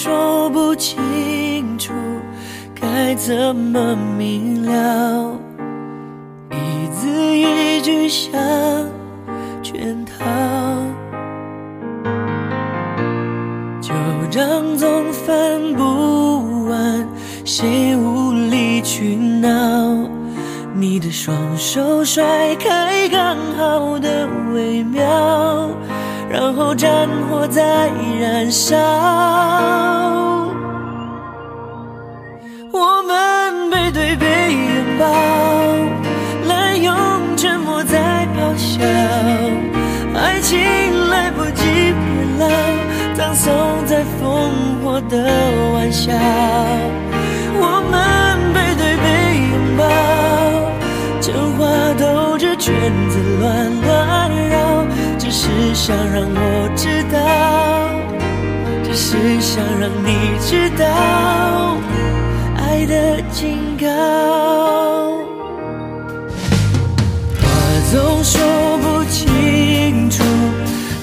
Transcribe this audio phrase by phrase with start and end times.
[0.00, 1.92] 说不清楚
[2.72, 5.36] 该怎么明了，
[6.52, 8.30] 一字一句像
[9.60, 10.24] 圈套，
[13.80, 13.92] 旧
[14.30, 17.04] 账总翻不完，
[17.44, 20.08] 谁无理取闹？
[20.76, 25.68] 你的双手甩开刚好的微妙。
[26.30, 27.88] 然后战火在
[28.20, 28.76] 燃烧，
[32.70, 35.06] 我们背对背拥抱，
[36.46, 36.94] 滥用
[37.34, 38.84] 沉默在咆哮，
[40.14, 40.58] 爱情
[41.08, 42.46] 来不及变老，
[43.14, 43.54] 葬送
[43.86, 45.16] 在烽火的
[45.72, 46.12] 玩笑。
[47.60, 49.08] 我们背对背
[49.48, 49.82] 拥抱，
[51.22, 51.64] 真话
[51.98, 52.74] 兜着圈
[53.08, 53.77] 子乱。
[55.80, 57.16] 想让我知道，
[58.84, 60.84] 只是想让你知道，
[62.56, 63.86] 爱的警告。
[67.40, 67.46] 话
[67.92, 68.42] 总说
[68.78, 70.24] 不清楚，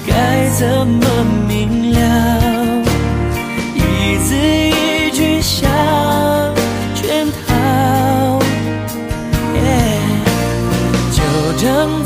[0.06, 2.82] 该怎么明了？
[3.74, 3.80] 一
[4.18, 5.68] 字一句像
[6.94, 8.38] 圈套，
[11.10, 11.22] 就
[11.56, 12.04] 张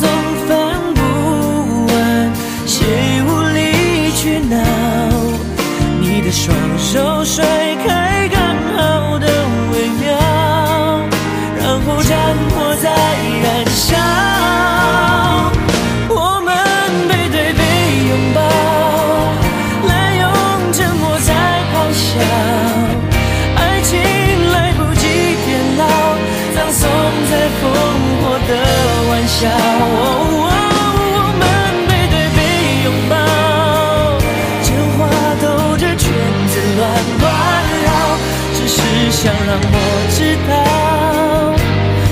[39.50, 39.66] 让我
[40.15, 40.53] 知道，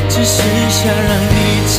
[0.09, 1.39] 只是想让你
[1.69, 1.77] 知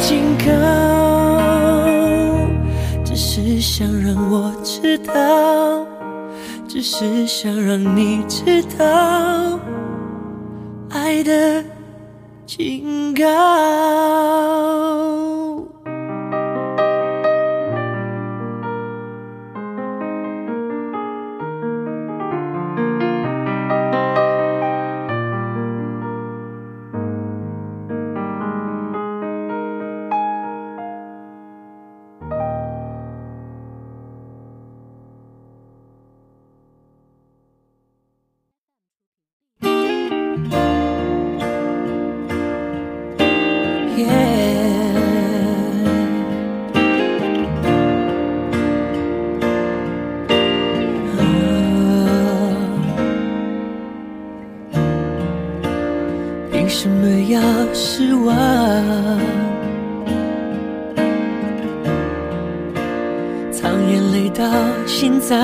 [0.00, 0.50] 警告，
[3.04, 3.60] 只是。
[3.60, 5.86] 想让我知道，
[6.66, 9.58] 只是想让你知道，
[10.88, 11.62] 爱的
[12.46, 13.26] 警告。
[56.70, 57.40] 为什么要
[57.74, 58.32] 失望？
[63.50, 64.44] 藏眼泪到
[64.86, 65.36] 心脏。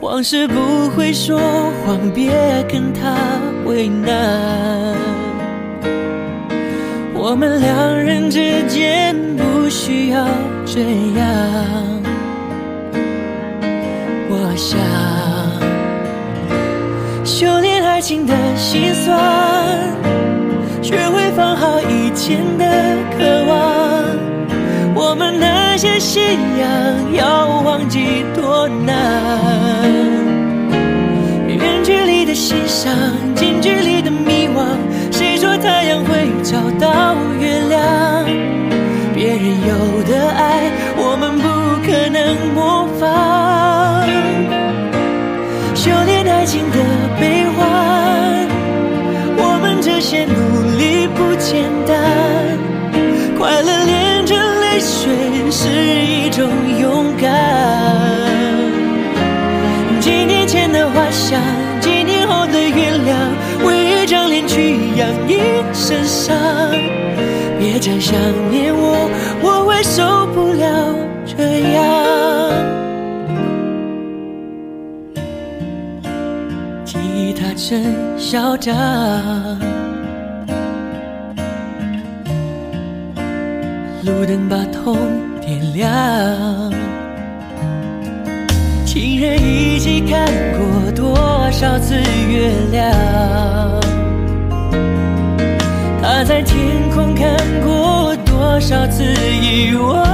[0.00, 1.36] 往事不会说
[1.84, 2.30] 谎，别
[2.68, 3.16] 跟他
[3.64, 4.94] 为难。
[7.12, 10.24] 我们两人之间不需要
[10.64, 10.80] 这
[11.18, 11.26] 样，
[14.30, 15.21] 我想。
[18.02, 19.16] 情的心酸，
[20.82, 22.66] 学会放好以前的
[23.16, 24.02] 渴望。
[24.92, 26.20] 我们那些信
[26.58, 28.92] 仰要忘记多难。
[31.46, 32.92] 远距离的欣赏
[33.36, 34.66] 近距离的迷惘，
[35.12, 38.26] 谁说太阳会找到月亮？
[39.14, 41.46] 别人有的爱，我们不
[41.86, 44.02] 可能模仿。
[45.76, 46.78] 修炼爱情的
[47.20, 47.41] 悲，
[50.12, 51.08] 些努力。
[51.14, 51.96] 不简单，
[53.38, 55.10] 快乐连着泪水
[55.50, 55.68] 是
[56.04, 56.46] 一种
[56.78, 57.30] 勇敢。
[60.00, 61.40] 几年前的花香，
[61.80, 63.16] 几年后的原谅，
[63.66, 65.38] 为一张脸去养一
[65.72, 66.36] 身伤。
[67.58, 68.14] 别再想
[68.50, 69.08] 念我，
[69.40, 70.94] 我会受不了
[71.24, 71.80] 这样。
[76.84, 78.74] 吉他真嚣张。
[84.04, 84.96] 路灯把痛
[85.40, 85.88] 点亮，
[88.84, 90.26] 情人一起看
[90.58, 91.16] 过多
[91.52, 91.94] 少次
[92.28, 92.90] 月亮？
[96.02, 100.04] 他在天空看过多少次遗忘？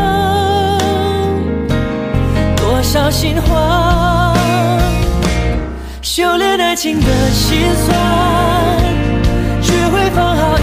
[2.58, 4.36] 多少心慌？
[6.02, 7.96] 修炼爱情的心酸，
[9.62, 10.58] 学会放好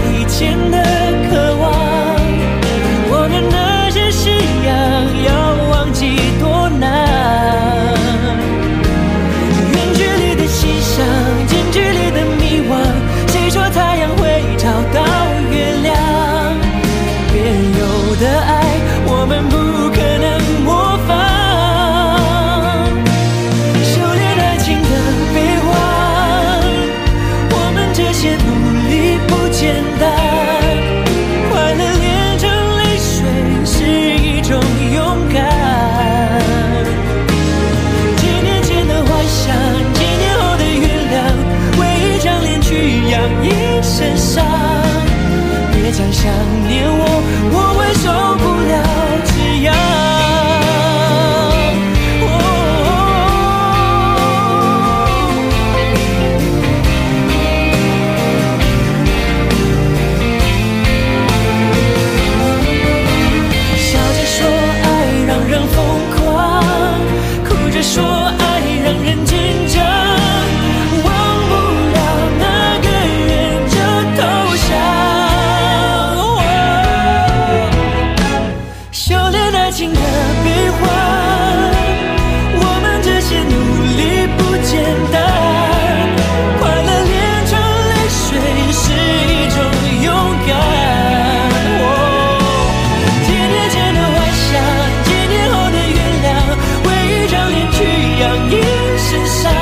[98.18, 98.52] 养一
[98.96, 99.52] 身伤，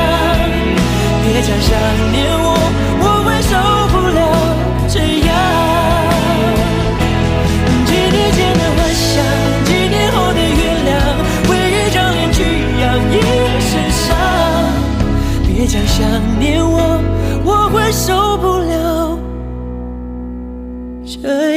[1.23, 1.71] 别再想
[2.13, 2.47] 念我，
[3.01, 3.53] 我会受
[3.91, 4.19] 不了
[4.89, 4.95] 这
[5.27, 5.29] 样。
[7.85, 9.13] 几年前的幻想，
[9.65, 10.91] 几年后的原谅，
[11.51, 12.37] 为一张脸去
[12.81, 13.15] 养一
[13.61, 14.05] 身伤，
[15.47, 15.99] 别再想
[16.39, 16.77] 念我，
[17.45, 18.73] 我会受不了。
[21.05, 21.54] 这